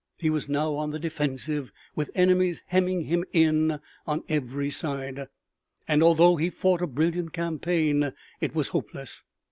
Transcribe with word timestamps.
He 0.17 0.31
was 0.31 0.49
now 0.49 0.73
on 0.73 0.89
the 0.89 0.97
defensive 0.97 1.71
with 1.95 2.09
enemies 2.15 2.63
hemming 2.65 3.01
him 3.01 3.23
in 3.33 3.79
on 4.07 4.23
every 4.27 4.71
side, 4.71 5.27
and 5.87 6.01
although 6.01 6.37
he 6.37 6.49
fought 6.49 6.81
a 6.81 6.87
brilliant 6.87 7.33
campaign 7.33 8.11
it 8.39 8.55
was 8.55 8.69
hopeless. 8.69 9.23